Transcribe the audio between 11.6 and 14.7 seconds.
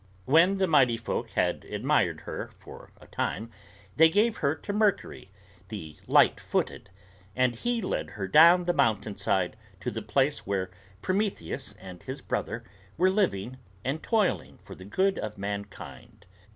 and his brother were living and toiling